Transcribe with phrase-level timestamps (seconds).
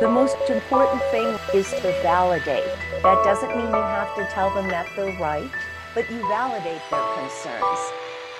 [0.00, 2.70] The most important thing is to validate.
[3.02, 5.50] That doesn't mean you have to tell them that they're right,
[5.92, 7.80] but you validate their concerns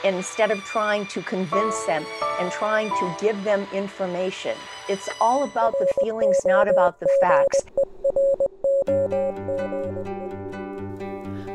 [0.05, 2.07] instead of trying to convince them
[2.39, 4.57] and trying to give them information.
[4.89, 7.65] It's all about the feelings, not about the facts.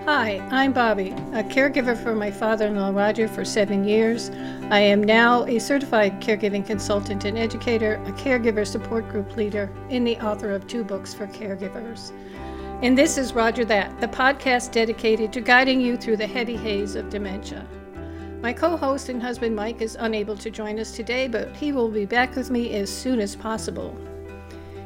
[0.06, 4.32] Hi, I'm Bobbi, a caregiver for my father in law Roger for seven years.
[4.70, 10.06] I am now a certified caregiving consultant and educator, a caregiver support group leader, and
[10.06, 12.12] the author of two books for caregivers.
[12.82, 16.96] And this is Roger That, the podcast dedicated to guiding you through the heavy haze
[16.96, 17.66] of dementia.
[18.42, 21.90] My co host and husband Mike is unable to join us today, but he will
[21.90, 23.98] be back with me as soon as possible.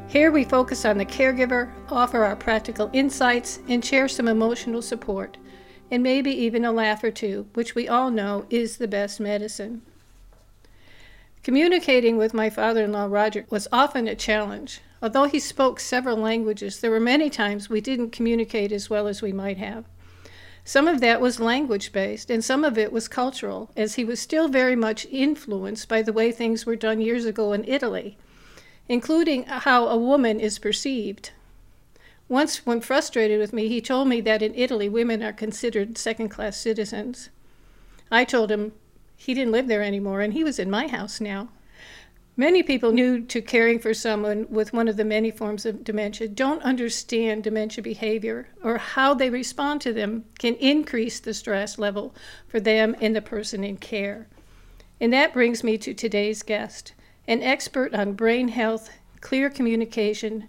[0.09, 5.35] Here we focus on the caregiver, offer our practical insights, and share some emotional support,
[5.91, 9.81] and maybe even a laugh or two, which we all know is the best medicine.
[11.43, 14.79] Communicating with my father in law, Roger, was often a challenge.
[15.01, 19.21] Although he spoke several languages, there were many times we didn't communicate as well as
[19.21, 19.83] we might have.
[20.63, 24.21] Some of that was language based, and some of it was cultural, as he was
[24.21, 28.17] still very much influenced by the way things were done years ago in Italy
[28.89, 31.31] including how a woman is perceived.
[32.29, 36.29] Once, when frustrated with me, he told me that in Italy women are considered second
[36.29, 37.29] class citizens.
[38.11, 38.73] I told him
[39.15, 41.49] he didn't live there anymore and he was in my house now.
[42.39, 46.27] Many people new to caring for someone with one of the many forms of dementia
[46.27, 52.13] don't understand dementia behavior or how they respond to them can increase the stress level
[52.47, 54.27] for them and the person in care.
[55.01, 56.93] And that brings me to today's guest
[57.27, 58.89] an expert on brain health,
[59.21, 60.47] clear communication,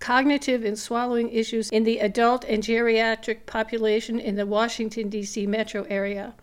[0.00, 5.46] cognitive and swallowing issues in the adult and geriatric population in the Washington, D.C.
[5.46, 6.34] metro area.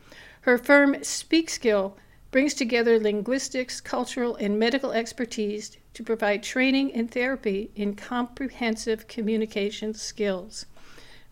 [0.41, 1.93] Her firm SpeakSkill
[2.31, 9.93] brings together linguistics, cultural, and medical expertise to provide training and therapy in comprehensive communication
[9.93, 10.65] skills.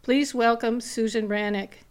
[0.01, 1.83] Please welcome Susan Rannick.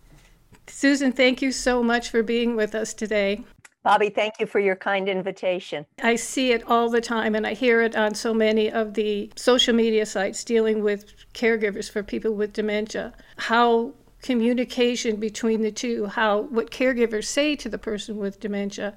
[0.67, 3.45] Susan, thank you so much for being with us today.
[3.85, 5.85] Bobbi, thank you for your kind invitation.
[6.03, 9.33] I see it all the time, and I hear it on so many of the
[9.35, 13.13] social media sites dealing with caregivers for people with dementia.
[13.39, 18.95] How communication between the two, how what caregivers say to the person with dementia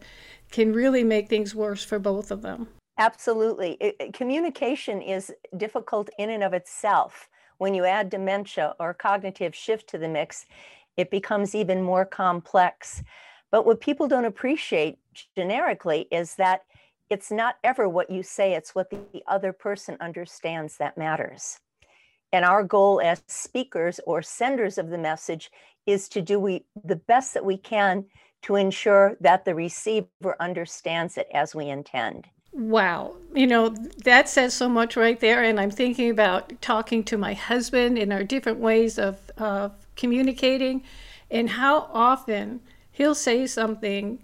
[0.51, 2.67] can really make things worse for both of them.
[2.97, 3.77] Absolutely.
[3.81, 7.27] It, communication is difficult in and of itself.
[7.57, 10.45] When you add dementia or cognitive shift to the mix,
[10.95, 13.03] it becomes even more complex.
[13.55, 14.97] But what people don't appreciate
[15.33, 16.63] generically is that
[17.09, 21.61] it's not ever what you say, it's what the other person understands that matters.
[22.33, 25.51] And our goal as speakers or senders of the message
[25.85, 28.03] is to do we, the best that we can
[28.41, 32.27] to ensure that the receiver understands it as we intend.
[32.51, 33.15] Wow.
[33.33, 33.69] You know,
[34.03, 35.43] that says so much right there.
[35.43, 40.83] And I'm thinking about talking to my husband in our different ways of, of communicating
[41.31, 42.59] and how often
[42.95, 44.19] he'll say something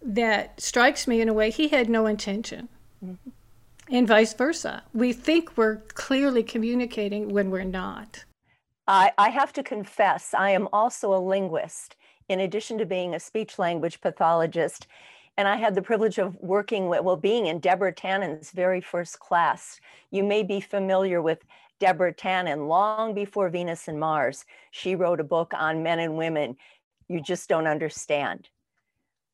[0.00, 2.68] that strikes me in a way he had no intention.
[3.04, 3.30] Mm-hmm.
[3.90, 4.82] And vice versa.
[4.94, 8.24] We think we're clearly communicating when we're not.
[8.86, 11.96] I, I have to confess, I am also a linguist,
[12.28, 14.86] in addition to being a speech language pathologist.
[15.36, 19.18] And I had the privilege of working with, well, being in Deborah Tannen's very first
[19.18, 19.80] class.
[20.10, 21.44] You may be familiar with
[21.80, 22.68] Deborah Tannen.
[22.68, 26.56] Long before Venus and Mars, she wrote a book on men and women
[27.08, 28.48] you just don't understand.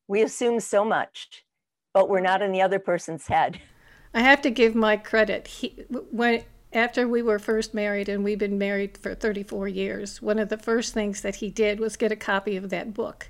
[0.09, 1.45] We assume so much,
[1.93, 3.61] but we're not in the other person's head.
[4.15, 5.47] I have to give Mike credit.
[5.47, 6.43] He, when
[6.73, 10.57] after we were first married, and we've been married for 34 years, one of the
[10.57, 13.29] first things that he did was get a copy of that book,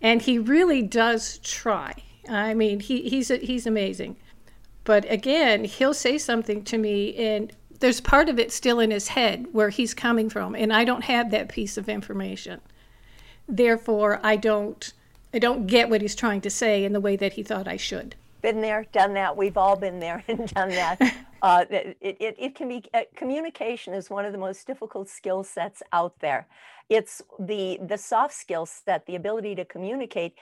[0.00, 1.94] and he really does try.
[2.28, 4.16] I mean, he, he's he's amazing.
[4.84, 9.08] But again, he'll say something to me, and there's part of it still in his
[9.08, 12.60] head where he's coming from, and I don't have that piece of information
[13.48, 14.92] therefore I don't
[15.32, 17.76] I don't get what he's trying to say in the way that he thought I
[17.76, 18.14] should.
[18.40, 19.36] Been there, done that.
[19.36, 21.00] We've all been there and done that.
[21.42, 25.44] uh, it, it, it can be uh, communication is one of the most difficult skill
[25.44, 26.46] sets out there.
[26.88, 30.34] It's the the soft skill set, the ability to communicate,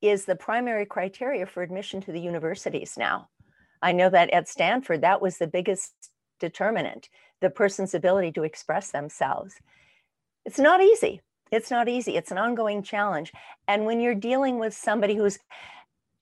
[0.00, 3.28] is the primary criteria for admission to the universities now.
[3.82, 5.92] I know that at Stanford, that was the biggest
[6.40, 7.08] determinant,
[7.40, 9.54] the person's ability to express themselves.
[10.44, 12.16] It's not easy it's not easy.
[12.16, 13.32] It's an ongoing challenge.
[13.66, 15.38] And when you're dealing with somebody who's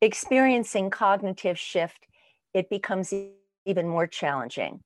[0.01, 2.07] experiencing cognitive shift,
[2.55, 3.13] it becomes
[3.65, 4.81] even more challenging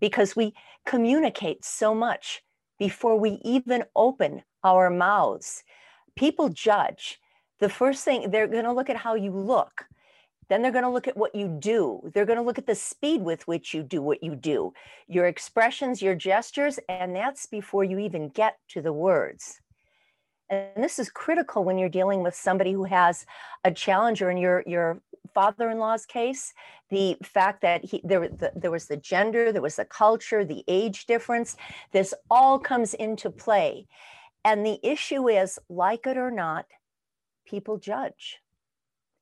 [0.00, 0.54] because we
[0.84, 2.42] communicate so much
[2.78, 5.62] before we even open our mouths.
[6.16, 7.20] People judge.
[7.60, 9.86] The first thing, they're going to look at how you look.
[10.48, 12.02] Then they're going to look at what you do.
[12.12, 14.72] They're going to look at the speed with which you do what you do,
[15.08, 19.60] your expressions, your gestures, and that's before you even get to the words.
[20.50, 23.26] And this is critical when you're dealing with somebody who has
[23.64, 25.00] a challenger in your, your
[25.32, 26.52] father-in-law's case,
[26.90, 30.64] the fact that he, there, the, there was the gender, there was the culture, the
[30.68, 31.56] age difference,
[31.92, 33.86] this all comes into play.
[34.44, 36.66] And the issue is, like it or not,
[37.46, 38.38] people judge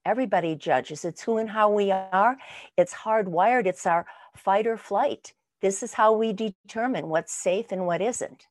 [0.04, 1.04] Everybody judges.
[1.04, 2.36] It's who and how we are.
[2.76, 3.66] It's hardwired.
[3.66, 5.32] It's our fight or flight.
[5.60, 8.46] This is how we determine what's safe and what isn't.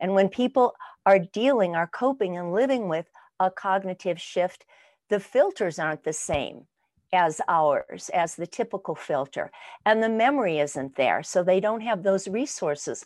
[0.00, 0.74] And when people
[1.06, 3.06] are dealing, are coping, and living with
[3.40, 4.64] a cognitive shift,
[5.08, 6.66] the filters aren't the same
[7.12, 9.50] as ours, as the typical filter.
[9.84, 11.22] And the memory isn't there.
[11.22, 13.04] So they don't have those resources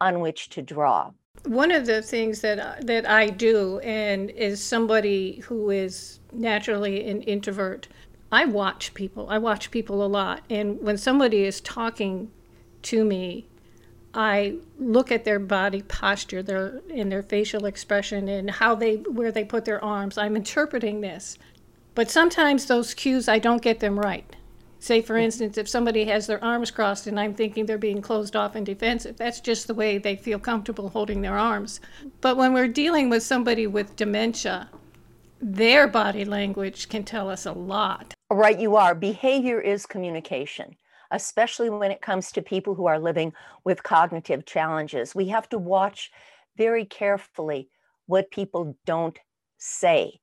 [0.00, 1.12] on which to draw.
[1.44, 7.08] One of the things that uh, that I do, and is somebody who is naturally
[7.08, 7.88] an introvert,
[8.32, 9.28] I watch people.
[9.30, 12.30] I watch people a lot, and when somebody is talking
[12.82, 13.46] to me,
[14.16, 19.30] I look at their body posture, their and their facial expression, and how they where
[19.30, 20.16] they put their arms.
[20.16, 21.36] I'm interpreting this,
[21.94, 24.24] but sometimes those cues I don't get them right.
[24.78, 28.36] Say, for instance, if somebody has their arms crossed and I'm thinking they're being closed
[28.36, 31.80] off and defensive, that's just the way they feel comfortable holding their arms.
[32.20, 34.70] But when we're dealing with somebody with dementia,
[35.40, 38.14] their body language can tell us a lot.
[38.30, 38.94] Right, you are.
[38.94, 40.76] Behavior is communication,
[41.10, 43.32] especially when it comes to people who are living
[43.64, 45.14] with cognitive challenges.
[45.14, 46.10] We have to watch
[46.56, 47.68] very carefully
[48.06, 49.18] what people don't
[49.58, 50.20] say,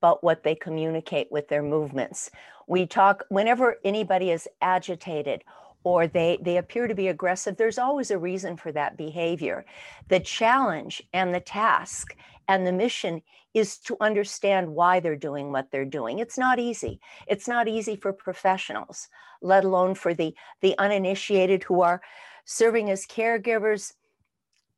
[0.00, 2.30] but what they communicate with their movements.
[2.66, 5.42] We talk whenever anybody is agitated
[5.84, 9.64] or they, they appear to be aggressive, there's always a reason for that behavior.
[10.08, 12.16] The challenge and the task
[12.48, 13.22] and the mission
[13.54, 16.18] is to understand why they're doing what they're doing.
[16.18, 17.00] It's not easy.
[17.26, 19.08] It's not easy for professionals,
[19.42, 22.00] let alone for the, the uninitiated who are
[22.44, 23.92] serving as caregivers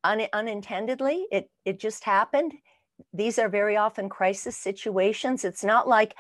[0.02, 1.26] un, unintendedly.
[1.30, 2.52] It, it just happened.
[3.12, 5.44] These are very often crisis situations.
[5.44, 6.14] It's not like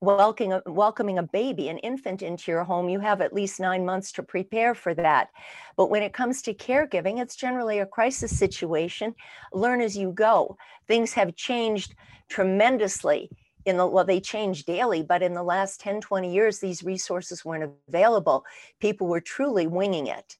[0.00, 4.12] welcoming, welcoming a baby, an infant into your home, you have at least nine months
[4.12, 5.28] to prepare for that.
[5.76, 9.14] But when it comes to caregiving, it's generally a crisis situation.
[9.52, 10.56] Learn as you go.
[10.86, 11.94] Things have changed
[12.28, 13.30] tremendously
[13.64, 17.44] in the well they change daily but in the last 10 20 years these resources
[17.44, 18.44] weren't available
[18.80, 20.36] people were truly winging it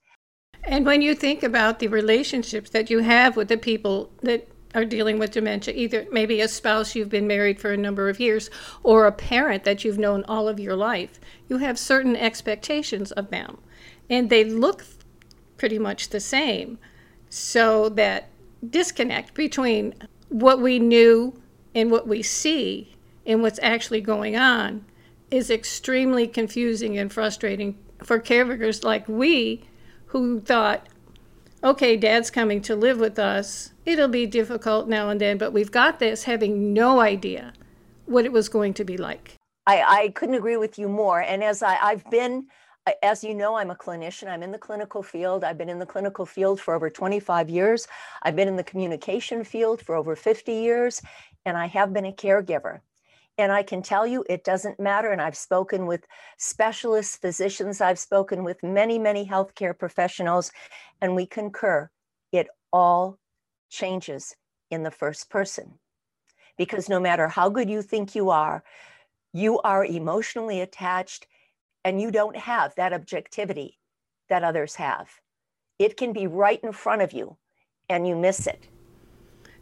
[0.65, 4.85] and when you think about the relationships that you have with the people that are
[4.85, 8.51] dealing with dementia, either maybe a spouse you've been married for a number of years
[8.83, 11.19] or a parent that you've known all of your life,
[11.49, 13.59] you have certain expectations of them.
[14.11, 14.85] And they look
[15.57, 16.79] pretty much the same.
[17.31, 18.29] So that
[18.69, 19.95] disconnect between
[20.29, 21.41] what we knew
[21.75, 24.85] and what we see and what's actually going on
[25.31, 29.65] is extremely confusing and frustrating for caregivers like we
[30.07, 30.87] who thought,
[31.63, 35.73] okay, dad's coming to live with us it'll be difficult now and then, but we've
[35.73, 37.53] got this having no idea
[38.05, 39.35] what it was going to be like.
[39.67, 41.21] I, I couldn't agree with you more.
[41.21, 42.47] And as I, I've been,
[43.03, 44.29] as you know, I'm a clinician.
[44.29, 45.45] I'm in the clinical field.
[45.45, 47.89] I've been in the clinical field for over 25 years.
[48.23, 51.03] I've been in the communication field for over 50 years,
[51.45, 52.81] and I have been a caregiver.
[53.39, 55.11] And I can tell you it doesn't matter.
[55.13, 56.07] And I've spoken with
[56.37, 60.51] specialists, physicians, I've spoken with many, many healthcare professionals,
[61.01, 61.89] and we concur
[62.33, 63.19] it all
[63.71, 64.35] changes
[64.71, 65.79] in the first person.
[66.57, 68.65] Because no matter how good you think you are,
[69.33, 71.27] you are emotionally attached
[71.85, 73.79] and you don't have that objectivity
[74.29, 75.09] that others have.
[75.79, 77.37] It can be right in front of you
[77.89, 78.69] and you miss it.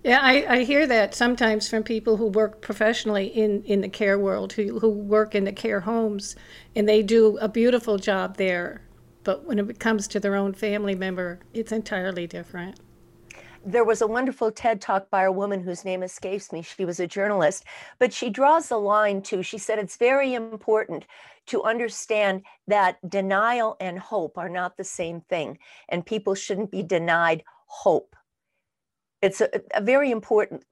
[0.06, 4.20] Yeah, I, I hear that sometimes from people who work professionally in, in the care
[4.20, 6.36] world, who, who work in the care homes,
[6.76, 8.82] and they do a beautiful job there.
[9.24, 12.78] But when it comes to their own family member, it's entirely different
[13.68, 16.62] there was a wonderful TED talk by a woman whose name escapes me.
[16.62, 17.64] She was a journalist,
[17.98, 19.42] but she draws the line too.
[19.42, 21.04] She said it's very important
[21.46, 25.58] to understand that denial and hope are not the same thing,
[25.88, 28.15] and people shouldn't be denied hope.
[29.26, 30.64] It's a, a very important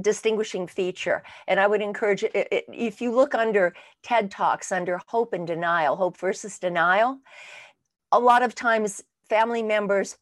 [0.00, 1.22] distinguishing feature.
[1.46, 5.46] And I would encourage it, it, if you look under TED Talks under hope and
[5.46, 7.18] denial, hope versus denial,
[8.10, 10.16] a lot of times family members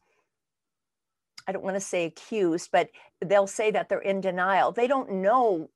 [1.47, 4.71] I don't want to say accused, but they'll say that they're in denial.
[4.71, 5.69] They don't know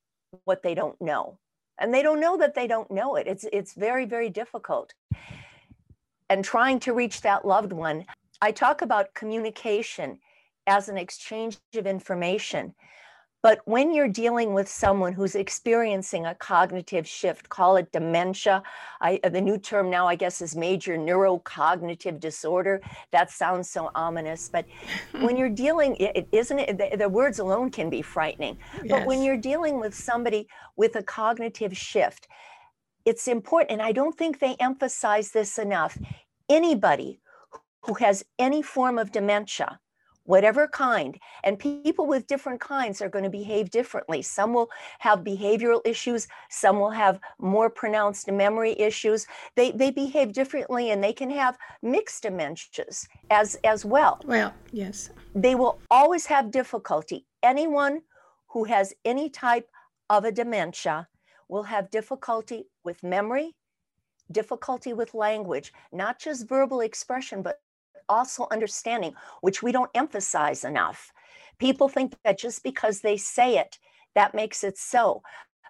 [0.44, 1.40] what they don't know.
[1.80, 3.28] And they don't know that they don't know it.
[3.28, 4.94] It's it's very, very difficult.
[6.30, 8.06] And trying to reach that loved one.
[8.42, 10.20] I talk about communication
[10.68, 12.74] as an exchange of information.
[13.46, 18.64] But when you're dealing with someone who's experiencing a cognitive shift, call it dementia.
[19.02, 22.82] I, uh, the new term now, I guess, is major neurocognitive disorder.
[23.12, 24.66] That sounds so ominous, but
[25.22, 26.78] when you're dealing, it, isn't it?
[26.80, 28.58] The, the, words alone can be frightening.
[28.78, 28.86] Yes.
[28.90, 32.28] But when you're dealing with somebody with a cognitive shift,
[33.06, 36.00] it's important, and I don't think they emphasize this enough.
[36.50, 37.20] Anybody
[37.84, 39.80] who has any form of dementia,
[40.26, 44.22] whatever kind, and people with different kinds are going to behave differently.
[44.22, 49.28] Some will have behavioral issues, some will have more pronounced memory issues.
[49.56, 54.20] They, they behave differently and they can have mixed dementias as, as well.
[54.26, 55.10] Well, yes.
[55.34, 57.26] They will always have difficulty.
[57.44, 58.02] Anyone
[58.48, 59.70] who has any type
[60.10, 61.08] of a dementia
[61.48, 63.56] will have difficulty with memory,
[64.32, 67.60] difficulty with language, not just verbal expression, but
[68.10, 71.12] also understanding, which we don't emphasize enough.
[71.60, 73.80] People think that just because they say it,
[74.14, 75.22] that makes it so.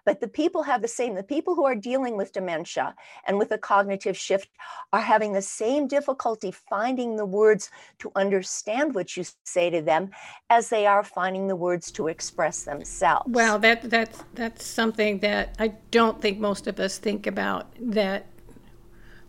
[0.06, 2.94] But the people have the same, the people who are dealing with dementia
[3.26, 4.48] and with a cognitive shift
[4.92, 10.10] are having the same difficulty finding the words to understand what you say to them
[10.48, 13.28] as they are finding the words to express themselves.
[13.28, 18.26] Well, that that's that's something that I don't think most of us think about that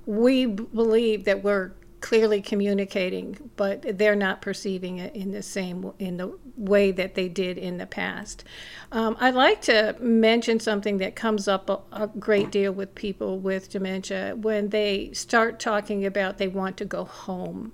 [0.06, 6.18] we believe that we're clearly communicating, but they're not perceiving it in the same in
[6.18, 8.44] the way that they did in the past.
[8.92, 13.40] Um, I'd like to mention something that comes up a, a, great deal with people
[13.40, 17.74] with dementia when they start talking about they want to go home.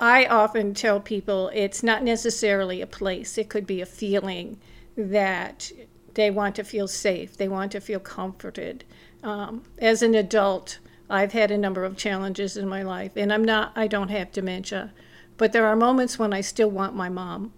[0.00, 4.58] I often tell people it's not necessarily a place; it could be a feeling
[4.96, 5.70] that
[6.14, 8.84] they want to feel safe, they want to feel comforted.
[9.22, 13.44] Um, as an adult, I've had a number of challenges in my life, and I'm
[13.44, 14.92] not, I don't have dementia,
[15.36, 17.52] but there are moments when I still want my mom,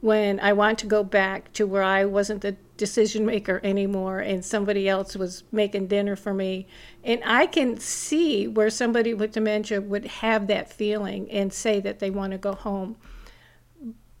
[0.00, 4.44] when I want to go back to where I wasn't the decision maker anymore and
[4.44, 6.66] somebody else was making dinner for me.
[7.04, 11.98] And I can see where somebody with dementia would have that feeling and say that
[11.98, 12.96] they want to go home.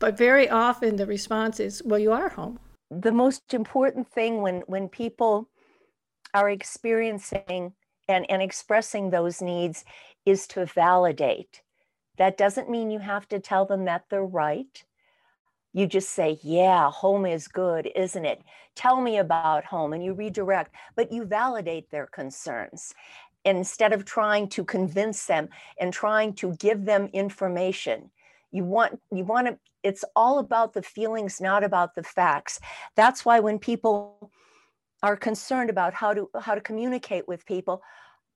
[0.00, 2.58] But very often the response is, well, you are home.
[2.90, 5.48] The most important thing when, when people
[6.34, 7.74] are experiencing
[8.08, 9.84] and, and expressing those needs
[10.24, 11.62] is to validate.
[12.16, 14.82] That doesn't mean you have to tell them that they're right.
[15.72, 18.42] You just say, Yeah, home is good, isn't it?
[18.74, 22.94] Tell me about home, and you redirect, but you validate their concerns
[23.44, 25.48] instead of trying to convince them
[25.80, 28.10] and trying to give them information
[28.50, 32.60] you want you want to it's all about the feelings not about the facts
[32.96, 34.30] that's why when people
[35.02, 37.82] are concerned about how to how to communicate with people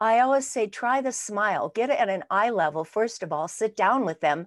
[0.00, 1.70] i always say try the smile.
[1.74, 3.48] Get at an eye level first of all.
[3.48, 4.46] Sit down with them.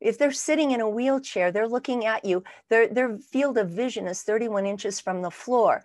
[0.00, 4.06] If they're sitting in a wheelchair they're looking at you their their field of vision
[4.06, 5.84] is 31 inches from the floor.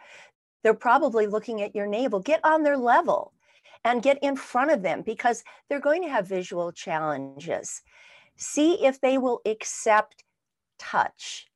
[0.63, 2.19] They're probably looking at your navel.
[2.19, 3.33] Get on their level
[3.83, 7.81] and get in front of them because they're going to have visual challenges.
[8.35, 10.23] See if they will accept
[10.77, 11.50] touch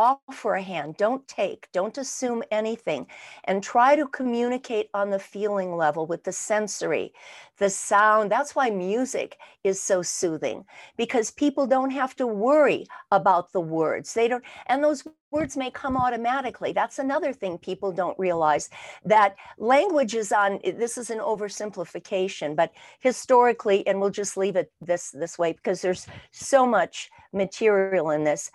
[0.00, 3.06] offer a hand, don't take, don't assume anything,
[3.44, 7.12] and try to communicate on the feeling level with the sensory,
[7.58, 8.32] the sound.
[8.32, 10.64] That's why music is so soothing
[10.96, 14.14] because people don't have to worry about the words.
[14.14, 16.72] They don't, and those words may come automatically.
[16.72, 18.70] That's another thing people don't realize
[19.04, 24.72] that language is on, this is an oversimplification, but historically, and we'll just leave it
[24.80, 28.50] this, this way because there's so much material in this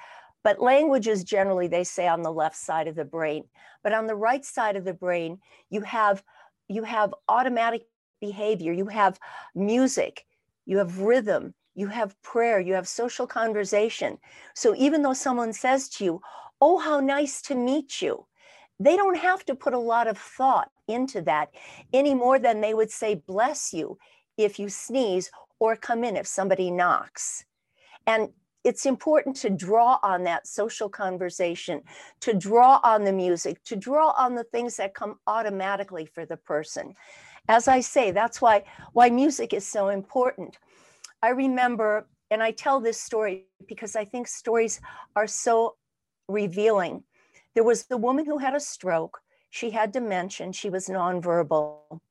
[0.46, 3.46] but languages generally, they say, on the left side of the brain.
[3.84, 5.40] But on the right side of the brain,
[5.72, 6.24] you have
[6.68, 7.88] you have automatic
[8.22, 9.20] behavior, you have
[9.56, 10.24] music,
[10.68, 14.20] you have rhythm, you have prayer, you have social conversation.
[14.54, 16.22] So even though someone says to you,
[16.62, 18.28] Oh, how nice to meet you,
[18.80, 21.50] they don't have to put a lot of thought into that
[21.92, 23.98] any more than they would say, Bless you
[24.38, 27.46] if you sneeze or come in if somebody knocks.
[28.06, 28.30] And
[28.66, 31.84] it's important to draw on that social conversation,
[32.20, 36.36] to draw on the music, to draw on the things that come automatically for the
[36.36, 36.96] person.
[37.48, 40.58] As I say, that's why, why music is so important.
[41.22, 44.82] I remember, and I tell this story because I think stories
[45.16, 45.76] are so
[46.28, 47.04] revealing.
[47.54, 49.22] There was the woman who had a stroke.
[49.52, 50.52] She had dementia.
[50.54, 52.02] She was nonverbal.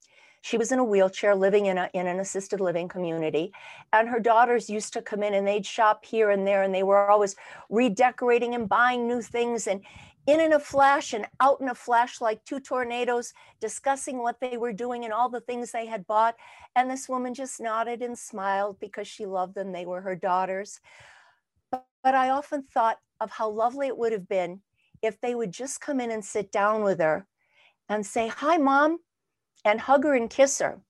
[0.44, 3.50] She was in a wheelchair living in, a, in an assisted living community.
[3.94, 6.62] And her daughters used to come in and they'd shop here and there.
[6.62, 7.34] And they were always
[7.70, 9.80] redecorating and buying new things and
[10.26, 14.58] in in a flash and out in a flash like two tornadoes, discussing what they
[14.58, 16.36] were doing and all the things they had bought.
[16.76, 19.72] And this woman just nodded and smiled because she loved them.
[19.72, 20.78] They were her daughters.
[21.70, 24.60] But, but I often thought of how lovely it would have been
[25.00, 27.26] if they would just come in and sit down with her
[27.88, 28.98] and say, Hi, mom,
[29.64, 30.80] and hug her and kiss her,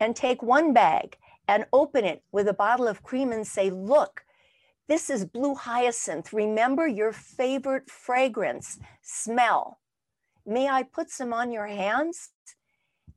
[0.00, 1.16] and take one bag
[1.48, 4.24] and open it with a bottle of cream and say, Look,
[4.88, 6.32] this is blue hyacinth.
[6.32, 9.78] Remember your favorite fragrance, smell.
[10.44, 12.30] May I put some on your hands?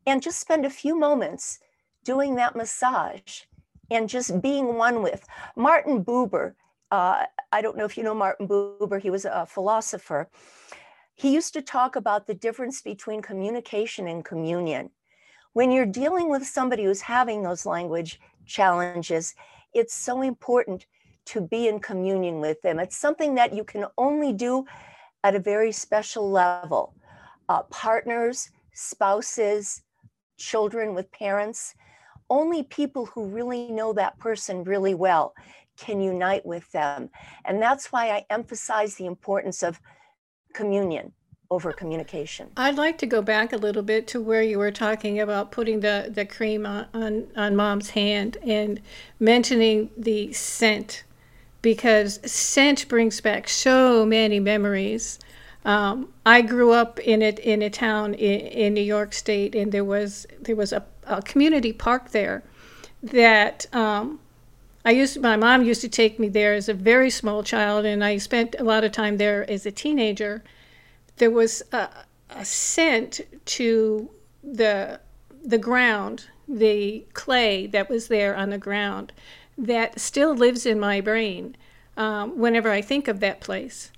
[0.08, 1.60] And just spend a few moments
[2.04, 3.42] doing that massage
[3.92, 5.28] and just being one with.
[5.56, 6.54] Martin Buber,
[6.92, 10.28] uh, I don't know if you know Martin Buber, he was a philosopher.
[11.20, 14.90] He used to talk about the difference between communication and communion.
[15.52, 19.36] When you're dealing with somebody who's having those language challenges,
[19.74, 20.86] it's so important
[21.26, 22.80] to be in communion with them.
[22.80, 24.66] It's something that you can only do
[25.26, 26.96] at a very special level.
[27.50, 29.84] Uh, partners, spouses,
[30.38, 31.76] children with parents,
[32.30, 35.34] only people who really know that person really well
[35.76, 37.10] can unite with them.
[37.44, 39.82] And that's why I emphasize the importance of
[40.60, 41.14] communion
[41.52, 42.52] over communication.
[42.58, 45.80] I'd like to go back a little bit to where you were talking about putting
[45.80, 48.82] the, the cream on, on, on mom's hand and
[49.20, 51.04] mentioning the scent
[51.62, 55.18] because scent brings back so many memories.
[55.66, 59.72] Um, I grew up in it in a town in, in, New York State, and
[59.72, 62.44] there was there was a, a community park there
[63.04, 64.20] that um,
[64.86, 65.22] I used.
[65.22, 68.56] My mom used to take me there as a very small child, and I spent
[68.58, 70.44] a lot of time there as a teenager.
[71.18, 71.90] There was a,
[72.30, 74.10] a scent to
[74.44, 75.00] the
[75.44, 79.12] the ground, the clay that was there on the ground
[79.58, 81.56] that still lives in my brain
[81.98, 83.92] um, whenever I think of that place.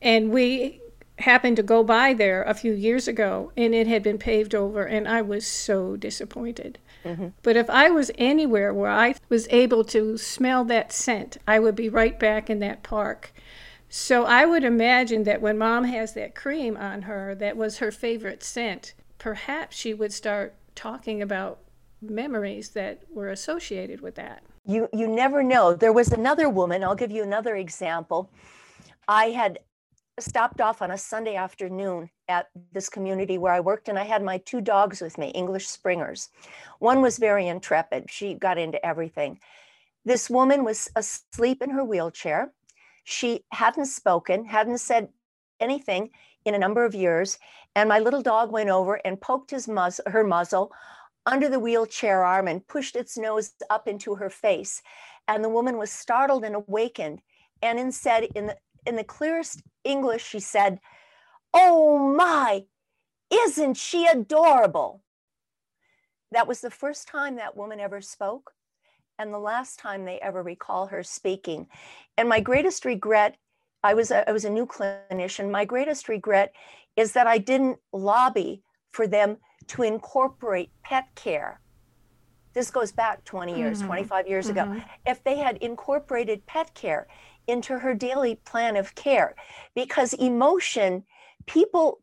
[0.00, 0.80] And we
[1.18, 4.84] happened to go by there a few years ago and it had been paved over,
[4.84, 6.78] and I was so disappointed.
[7.06, 7.28] Mm-hmm.
[7.42, 11.76] But if I was anywhere where I was able to smell that scent, I would
[11.76, 13.32] be right back in that park.
[13.88, 17.92] So I would imagine that when mom has that cream on her, that was her
[17.92, 21.60] favorite scent, perhaps she would start talking about
[22.02, 26.94] memories that were associated with that you you never know there was another woman i'll
[26.94, 28.30] give you another example
[29.08, 29.58] i had
[30.20, 34.22] stopped off on a sunday afternoon at this community where i worked and i had
[34.22, 36.30] my two dogs with me english springers
[36.78, 39.38] one was very intrepid she got into everything
[40.04, 42.52] this woman was asleep in her wheelchair
[43.04, 45.08] she hadn't spoken hadn't said
[45.60, 46.10] anything
[46.44, 47.38] in a number of years
[47.76, 50.72] and my little dog went over and poked his muzzle, her muzzle
[51.26, 54.82] under the wheelchair arm and pushed its nose up into her face.
[55.28, 57.20] And the woman was startled and awakened.
[57.60, 60.80] And in said in the in the clearest English, she said,
[61.54, 62.64] Oh my,
[63.30, 65.02] isn't she adorable?
[66.32, 68.52] That was the first time that woman ever spoke
[69.18, 71.68] and the last time they ever recall her speaking.
[72.16, 73.36] And my greatest regret,
[73.82, 75.50] I was a, I was a new clinician.
[75.50, 76.52] My greatest regret
[76.96, 81.60] is that I didn't lobby for them to incorporate pet care.
[82.52, 83.88] This goes back 20 years, mm-hmm.
[83.88, 84.72] 25 years mm-hmm.
[84.72, 84.82] ago.
[85.06, 87.06] If they had incorporated pet care
[87.46, 89.34] into her daily plan of care,
[89.74, 91.04] because emotion,
[91.46, 92.00] people,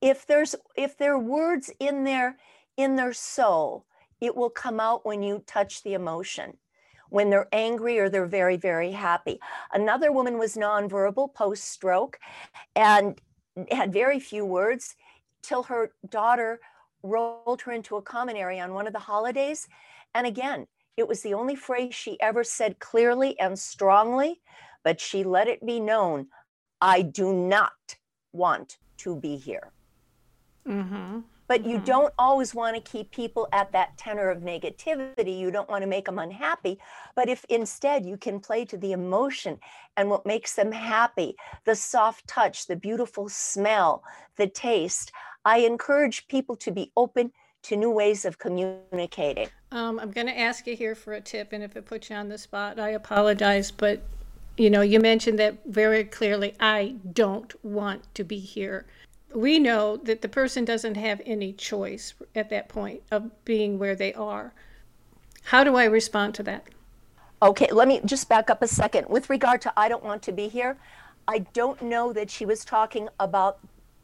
[0.00, 2.36] if there's if there are words in their
[2.76, 3.86] in their soul,
[4.20, 6.54] it will come out when you touch the emotion
[7.10, 9.40] when they're angry or they're very, very happy.
[9.72, 12.18] Another woman was nonverbal post stroke
[12.76, 13.20] and
[13.70, 14.94] had very few words
[15.42, 16.60] till her daughter
[17.02, 19.68] rolled her into a common area on one of the holidays.
[20.14, 20.66] And again,
[20.98, 24.40] it was the only phrase she ever said clearly and strongly,
[24.82, 26.26] but she let it be known
[26.80, 27.96] I do not
[28.32, 29.70] want to be here.
[30.66, 31.20] Mm-hmm.
[31.46, 31.84] But you mm-hmm.
[31.84, 35.38] don't always want to keep people at that tenor of negativity.
[35.38, 36.78] You don't want to make them unhappy.
[37.14, 39.58] But if instead you can play to the emotion
[39.96, 44.02] and what makes them happy, the soft touch, the beautiful smell,
[44.36, 45.10] the taste,
[45.44, 47.32] I encourage people to be open
[47.62, 49.48] to new ways of communicating.
[49.70, 52.16] Um, I'm going to ask you here for a tip, and if it puts you
[52.16, 53.70] on the spot, I apologize.
[53.70, 54.02] But
[54.56, 56.54] you know, you mentioned that very clearly.
[56.58, 58.86] I don't want to be here.
[59.34, 63.94] We know that the person doesn't have any choice at that point of being where
[63.94, 64.54] they are.
[65.44, 66.66] How do I respond to that?
[67.40, 69.08] Okay, let me just back up a second.
[69.08, 70.76] With regard to I don't want to be here,
[71.28, 73.58] I don't know that she was talking about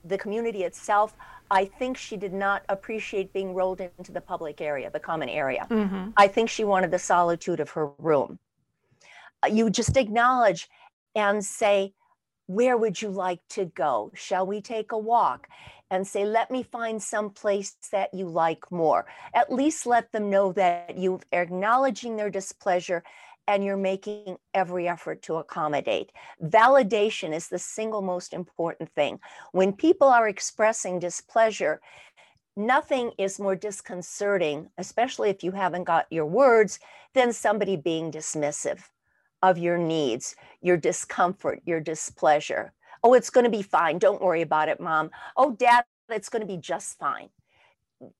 [0.04, 1.16] the community itself.
[1.54, 5.68] I think she did not appreciate being rolled into the public area, the common area.
[5.70, 6.10] Mm-hmm.
[6.16, 8.40] I think she wanted the solitude of her room.
[9.40, 10.68] Uh, you just acknowledge
[11.14, 11.94] and say,
[12.46, 14.10] Where would you like to go?
[14.14, 15.46] Shall we take a walk?
[15.92, 19.06] And say, Let me find some place that you like more.
[19.32, 23.04] At least let them know that you are acknowledging their displeasure
[23.46, 26.10] and you're making every effort to accommodate.
[26.42, 29.20] Validation is the single most important thing.
[29.52, 31.80] When people are expressing displeasure,
[32.56, 36.78] nothing is more disconcerting, especially if you haven't got your words,
[37.14, 38.80] than somebody being dismissive
[39.42, 42.72] of your needs, your discomfort, your displeasure.
[43.02, 43.98] Oh, it's going to be fine.
[43.98, 45.10] Don't worry about it, mom.
[45.36, 47.28] Oh, dad, it's going to be just fine.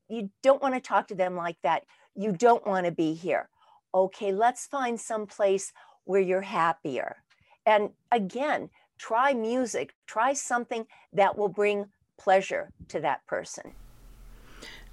[0.09, 1.85] You don't want to talk to them like that.
[2.15, 3.49] You don't want to be here.
[3.94, 5.72] Okay, let's find some place
[6.04, 7.16] where you're happier.
[7.64, 11.87] And again, try music, try something that will bring
[12.18, 13.72] pleasure to that person.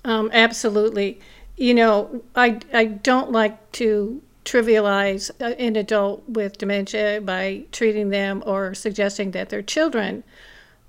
[0.06, 1.20] Um, absolutely.
[1.58, 8.42] You know, I, I don't like to trivialize an adult with dementia by treating them
[8.46, 10.24] or suggesting that they're children.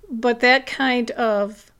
[0.09, 1.71] But that kind of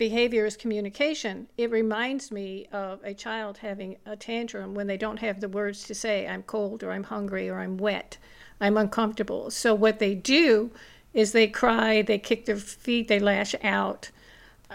[0.00, 1.46] behavior is communication.
[1.58, 5.84] It reminds me of a child having a tantrum when they don't have the words
[5.84, 8.16] to say, I'm cold or I'm hungry or I'm wet,
[8.62, 9.50] I'm uncomfortable.
[9.50, 10.70] So what they do
[11.12, 14.10] is they cry, they kick their feet, they lash out.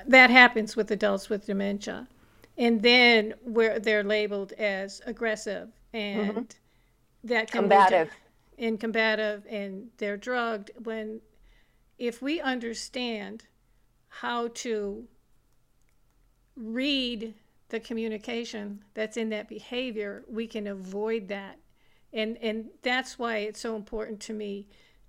[0.06, 2.08] That happens with adults with dementia.
[2.56, 6.42] And then where they're labeled as aggressive and mm-hmm.
[7.24, 8.12] that can combative
[8.60, 11.22] and combative and they're drugged when
[11.98, 13.46] if we understand
[14.08, 15.08] how to
[16.56, 17.34] read
[17.70, 21.58] the communication that's in that behavior we can avoid that
[22.14, 24.68] and and that's why it's so important to me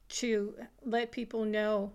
[0.08, 0.54] to
[0.84, 1.92] let people know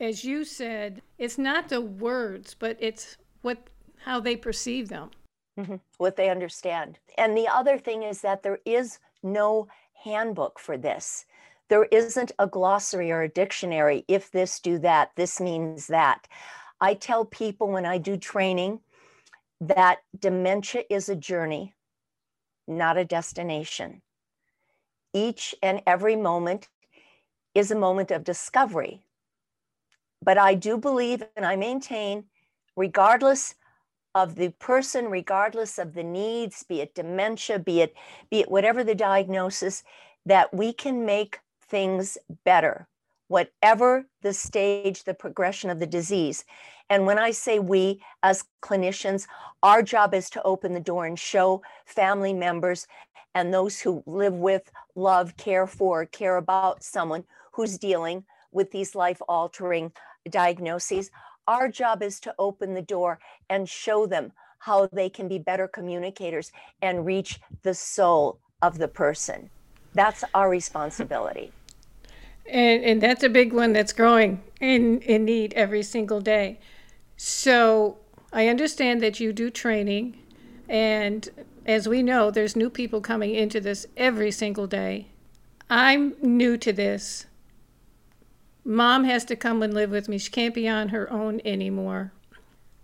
[0.00, 3.58] as you said it's not the words but it's what
[4.04, 5.10] how they perceive them
[5.58, 5.76] mm-hmm.
[5.98, 6.98] what they understand.
[7.18, 9.68] And the other thing is that there is no
[10.04, 11.26] handbook for this.
[11.68, 14.04] There isn't a glossary or a dictionary.
[14.08, 16.26] If this, do that, this means that.
[16.82, 18.80] I tell people when I do training
[19.60, 21.76] that dementia is a journey,
[22.66, 24.02] not a destination.
[25.14, 26.68] Each and every moment
[27.54, 29.04] is a moment of discovery.
[30.24, 32.24] But I do believe and I maintain,
[32.76, 33.54] regardless
[34.14, 37.94] of the person regardless of the needs be it dementia be it
[38.30, 39.82] be it whatever the diagnosis
[40.26, 42.86] that we can make things better
[43.32, 46.44] whatever the stage the progression of the disease
[46.90, 49.26] and when i say we as clinicians
[49.62, 52.86] our job is to open the door and show family members
[53.34, 58.94] and those who live with love care for care about someone who's dealing with these
[58.94, 59.90] life altering
[60.28, 61.10] diagnoses
[61.48, 63.18] our job is to open the door
[63.48, 68.86] and show them how they can be better communicators and reach the soul of the
[68.86, 69.50] person.
[69.94, 71.50] That's our responsibility.
[72.46, 76.58] And, and that's a big one that's growing in, in need every single day.
[77.16, 77.98] So
[78.32, 80.18] I understand that you do training,
[80.68, 81.28] and
[81.66, 85.08] as we know, there's new people coming into this every single day.
[85.70, 87.26] I'm new to this.
[88.64, 90.18] Mom has to come and live with me.
[90.18, 92.12] She can't be on her own anymore.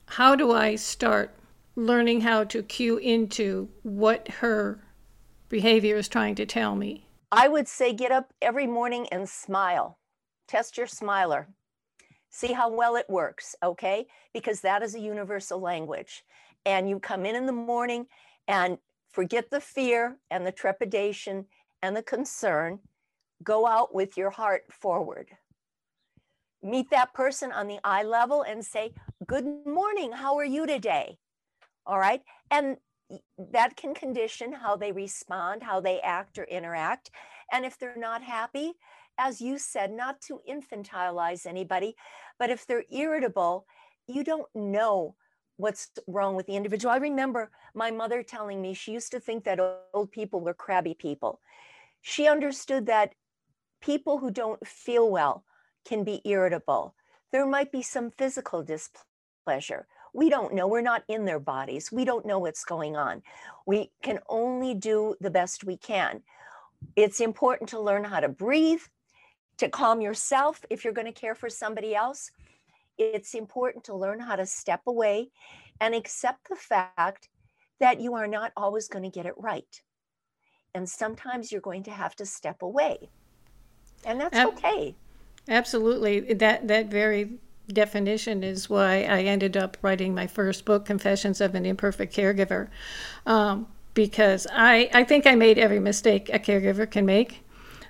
[0.07, 1.35] How do I start
[1.75, 4.81] learning how to cue into what her
[5.49, 7.08] behavior is trying to tell me?
[7.31, 9.99] I would say get up every morning and smile.
[10.47, 11.49] Test your smiler.
[12.31, 14.07] See how well it works, okay?
[14.33, 16.25] Because that is a universal language.
[16.65, 18.07] And you come in in the morning
[18.47, 18.79] and
[19.11, 21.47] forget the fear and the trepidation
[21.83, 22.81] and the concern.
[23.43, 25.31] Go out with your heart forward
[26.63, 28.93] meet that person on the eye level and say,
[29.27, 31.19] Good morning, how are you today?
[31.87, 32.23] All right.
[32.51, 32.77] And
[33.53, 37.11] that can condition how they respond, how they act or interact.
[37.53, 38.75] And if they're not happy,
[39.19, 41.97] as you said, not to infantilize anybody,
[42.39, 43.67] but if they're irritable,
[44.07, 45.15] you don't know
[45.57, 46.93] what's wrong with the individual.
[46.93, 49.59] I remember my mother telling me she used to think that
[49.93, 51.41] old people were crabby people.
[52.01, 53.15] She understood that
[53.81, 55.45] people who don't feel well,
[55.85, 56.95] can be irritable.
[57.33, 59.87] There might be some physical displeasure.
[60.15, 60.67] We don't know.
[60.67, 61.93] We're not in their bodies.
[61.93, 63.23] We don't know what's going on.
[63.67, 66.23] We can only do the best we can.
[66.97, 68.83] It's important to learn how to breathe,
[69.59, 72.31] to calm yourself if you're going to care for somebody else.
[72.97, 75.31] It's important to learn how to step away
[75.81, 77.29] and accept the fact
[77.81, 79.83] that you are not always going to get it right.
[80.75, 83.09] And sometimes you're going to have to step away.
[84.05, 84.95] And that's okay.
[85.49, 86.35] Absolutely.
[86.35, 87.39] That that very
[87.73, 92.69] definition is why I ended up writing my first book, Confessions of an Imperfect Caregiver,
[93.27, 97.45] um, because I, I think I made every mistake a caregiver can make,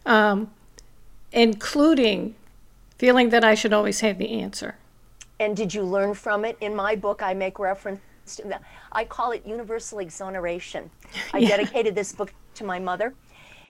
[0.06, 0.50] um,
[1.32, 2.34] including
[2.98, 4.76] feeling that I should always have the answer.
[5.40, 6.56] And did you learn from it?
[6.60, 8.00] In my book, I make reference
[8.36, 8.62] to that.
[8.90, 10.90] I call it universal exoneration.
[11.32, 11.48] I yeah.
[11.48, 13.14] dedicated this book to my mother,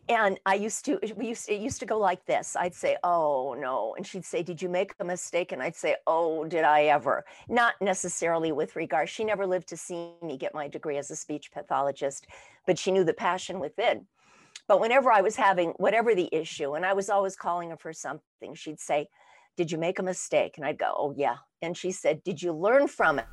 [0.08, 2.56] and I used to, we used, it used to go like this.
[2.56, 3.94] I'd say, oh no.
[3.96, 5.52] And she'd say, did you make a mistake?
[5.52, 7.24] And I'd say, oh, did I ever?
[7.48, 9.08] Not necessarily with regard.
[9.08, 12.26] She never lived to see me get my degree as a speech pathologist,
[12.66, 14.06] but she knew the passion within.
[14.66, 17.92] But whenever I was having whatever the issue, and I was always calling her for
[17.92, 19.08] something, she'd say,
[19.56, 20.56] did you make a mistake?
[20.56, 21.36] And I'd go, oh yeah.
[21.62, 23.26] And she said, did you learn from it?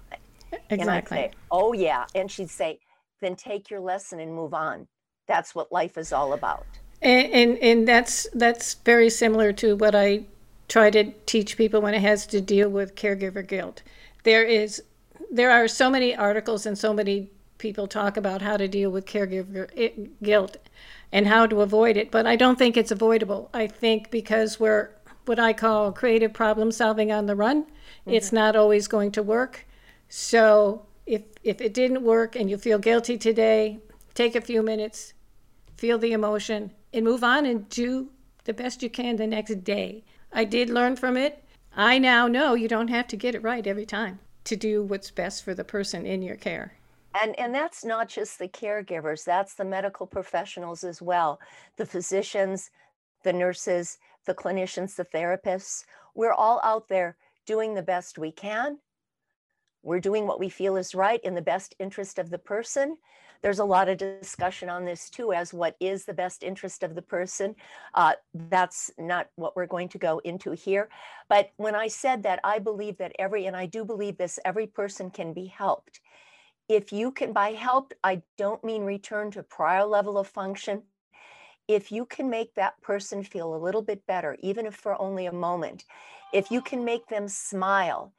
[0.52, 0.80] Exactly.
[0.80, 2.06] And I'd say, oh yeah.
[2.16, 2.80] And she'd say,
[3.22, 4.88] then take your lesson and move on
[5.28, 6.66] that's what life is all about.
[7.02, 10.24] And, and, and that's that's very similar to what I
[10.68, 13.84] try to teach people when it has to deal with caregiver guilt.
[14.24, 14.82] There is
[15.32, 19.06] there are so many articles and so many people talk about how to deal with
[19.06, 20.58] caregiver guilt
[21.12, 23.50] and how to avoid it, but I don't think it's avoidable.
[23.54, 24.90] I think because we're
[25.26, 28.12] what I call creative problem solving on the run, mm-hmm.
[28.12, 29.66] it's not always going to work.
[30.10, 33.80] So if if it didn't work and you feel guilty today,
[34.16, 35.14] take a few minutes,
[35.78, 38.10] feel the emotion, and move on and do
[38.46, 40.04] the best you can the next day.
[40.32, 41.44] I did learn from it.
[41.76, 45.12] I now know you don't have to get it right every time to do what's
[45.12, 46.74] best for the person in your care.
[47.22, 51.40] And, and that's not just the caregivers, that's the medical professionals as well
[51.78, 52.72] the physicians,
[53.24, 55.86] the nurses, the clinicians, the therapists.
[56.14, 58.80] We're all out there doing the best we can.
[59.84, 62.98] We're doing what we feel is right in the best interest of the person.
[63.46, 66.96] There's a lot of discussion on this too, as what is the best interest of
[66.96, 67.56] the person.
[67.94, 68.14] Uh,
[68.50, 70.90] that's not what we're going to go into here.
[71.30, 74.66] But when I said that, I believe that every, and I do believe this, every
[74.66, 76.00] person can be helped.
[76.68, 80.82] If you can, by help, I don't mean return to prior level of function.
[81.68, 85.28] If you can make that person feel a little bit better, even if for only
[85.28, 85.86] a moment,
[86.34, 88.12] if you can make them smile,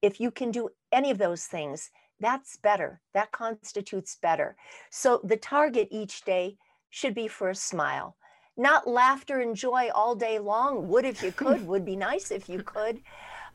[0.00, 1.90] if you can do any of those things,
[2.20, 3.00] that's better.
[3.14, 4.56] That constitutes better.
[4.90, 6.56] So the target each day
[6.90, 8.16] should be for a smile,
[8.56, 10.88] not laughter and joy all day long.
[10.88, 13.00] Would if you could, would be nice if you could.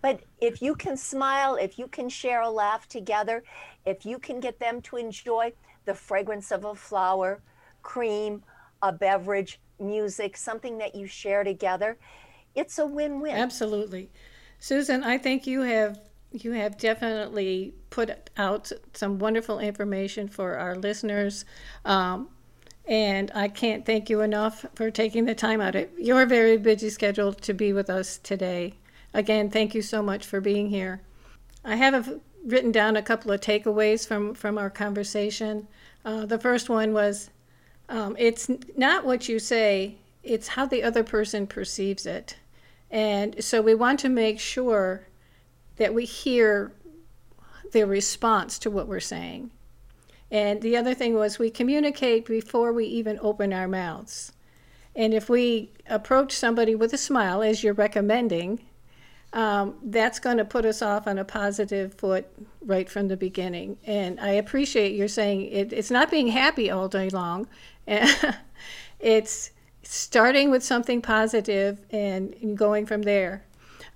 [0.01, 3.43] But if you can smile, if you can share a laugh together,
[3.86, 5.54] if you can get them to enjoy
[5.86, 7.41] the fragrance of a flower,
[7.82, 8.43] cream,
[8.82, 11.97] a beverage, music, something that you share together,
[12.56, 13.36] it's a win win.
[13.36, 14.10] Absolutely.
[14.60, 15.99] Susan, I think you have
[16.43, 21.45] you have definitely put out some wonderful information for our listeners.
[21.85, 22.29] Um,
[22.87, 26.89] and I can't thank you enough for taking the time out of your very busy
[26.89, 28.73] schedule to be with us today.
[29.13, 31.01] Again, thank you so much for being here.
[31.63, 35.67] I have written down a couple of takeaways from, from our conversation.
[36.03, 37.31] Uh, the first one was
[37.89, 42.37] um, it's not what you say, it's how the other person perceives it.
[42.91, 45.07] And so we want to make sure
[45.77, 46.73] that we hear
[47.71, 49.51] their response to what we're saying.
[50.31, 54.31] And the other thing was we communicate before we even open our mouths.
[54.95, 58.61] And if we approach somebody with a smile, as you're recommending,
[59.33, 62.25] um, that's going to put us off on a positive foot
[62.61, 63.77] right from the beginning.
[63.85, 67.47] And I appreciate your saying it, it's not being happy all day long.
[68.99, 69.51] it's
[69.83, 73.45] starting with something positive and going from there.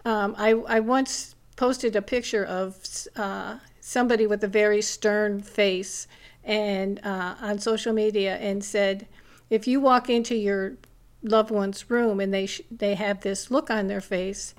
[0.03, 2.79] Um, I, I once posted a picture of
[3.17, 6.07] uh, somebody with a very stern face
[6.41, 9.05] and uh, on social media and said,
[9.49, 10.77] if you walk into your
[11.21, 14.55] loved one's room and they they have this look on their face,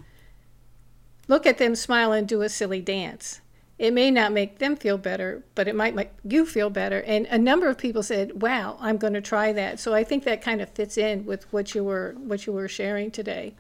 [1.27, 3.41] look at them smile and do a silly dance.
[3.79, 7.01] It may not make them feel better, but it might make you feel better.
[7.01, 10.25] And a number of people said, "Wow, I'm going to try that." So I think
[10.25, 13.55] that kind of fits in with what you were what you were sharing today.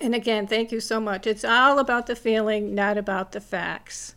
[0.00, 1.26] And again, thank you so much.
[1.26, 4.14] It's all about the feeling, not about the facts.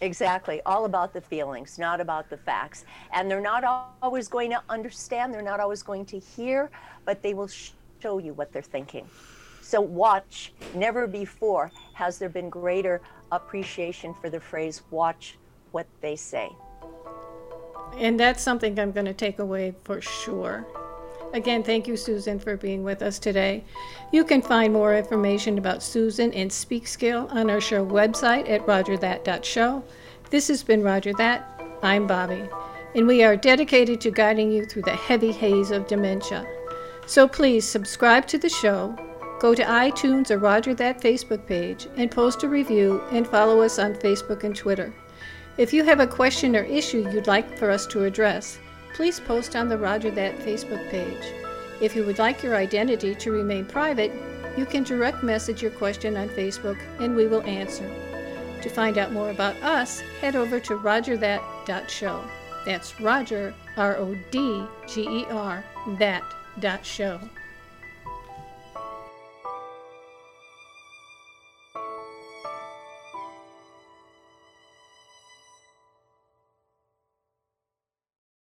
[0.00, 0.60] Exactly.
[0.64, 2.84] All about the feelings, not about the facts.
[3.12, 3.64] And they're not
[4.00, 6.70] always going to understand, they're not always going to hear,
[7.04, 7.48] but they will
[8.00, 9.08] show you what they're thinking.
[9.60, 10.52] So watch.
[10.74, 13.00] Never before has there been greater
[13.32, 15.36] appreciation for the phrase watch
[15.72, 16.48] what they say.
[17.96, 20.66] And that's something I'm going to take away for sure.
[21.34, 23.64] Again, thank you, Susan, for being with us today.
[24.12, 29.84] You can find more information about Susan and SpeakSkill on our show website at rogerthat.show.
[30.30, 31.60] This has been Roger That.
[31.82, 32.50] I'm Bobbi,
[32.94, 36.46] and we are dedicated to guiding you through the heavy haze of dementia.
[37.06, 38.96] So please subscribe to the show,
[39.38, 43.78] go to iTunes or Roger That Facebook page, and post a review and follow us
[43.78, 44.92] on Facebook and Twitter.
[45.58, 48.58] If you have a question or issue you'd like for us to address,
[48.98, 51.32] please post on the Roger That Facebook page.
[51.80, 54.10] If you would like your identity to remain private,
[54.56, 57.88] you can direct message your question on Facebook and we will answer.
[58.60, 62.24] To find out more about us, head over to rogerthat.show.
[62.66, 65.64] That's Roger, R O D G E R,
[66.00, 66.24] that
[66.82, 67.20] show.